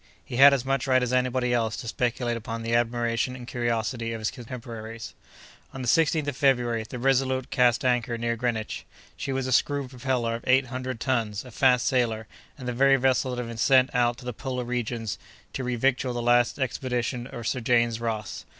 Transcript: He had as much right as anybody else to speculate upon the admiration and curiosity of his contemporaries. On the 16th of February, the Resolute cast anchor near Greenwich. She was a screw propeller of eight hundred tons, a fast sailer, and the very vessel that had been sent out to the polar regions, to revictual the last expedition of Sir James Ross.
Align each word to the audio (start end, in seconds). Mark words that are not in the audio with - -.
He 0.25 0.37
had 0.37 0.51
as 0.51 0.65
much 0.65 0.87
right 0.87 1.03
as 1.03 1.13
anybody 1.13 1.53
else 1.53 1.77
to 1.77 1.87
speculate 1.87 2.35
upon 2.35 2.63
the 2.63 2.73
admiration 2.73 3.35
and 3.35 3.47
curiosity 3.47 4.13
of 4.13 4.19
his 4.19 4.31
contemporaries. 4.31 5.13
On 5.75 5.83
the 5.83 5.87
16th 5.87 6.25
of 6.25 6.35
February, 6.35 6.83
the 6.89 6.97
Resolute 6.97 7.51
cast 7.51 7.85
anchor 7.85 8.17
near 8.17 8.35
Greenwich. 8.35 8.83
She 9.15 9.31
was 9.31 9.45
a 9.45 9.51
screw 9.51 9.87
propeller 9.87 10.33
of 10.33 10.43
eight 10.47 10.65
hundred 10.65 10.99
tons, 10.99 11.45
a 11.45 11.51
fast 11.51 11.85
sailer, 11.85 12.25
and 12.57 12.67
the 12.67 12.73
very 12.73 12.95
vessel 12.95 13.29
that 13.35 13.41
had 13.43 13.47
been 13.47 13.57
sent 13.57 13.93
out 13.93 14.17
to 14.17 14.25
the 14.25 14.33
polar 14.33 14.63
regions, 14.63 15.19
to 15.53 15.63
revictual 15.63 16.13
the 16.15 16.21
last 16.23 16.57
expedition 16.57 17.27
of 17.27 17.45
Sir 17.47 17.59
James 17.59 18.01
Ross. 18.01 18.43